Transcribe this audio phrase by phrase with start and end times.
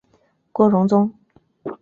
[0.51, 1.13] 郭荣宗。